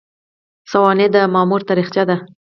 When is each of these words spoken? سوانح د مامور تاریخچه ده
سوانح 0.71 1.07
د 1.15 1.17
مامور 1.33 1.61
تاریخچه 1.69 2.03
ده 2.09 2.17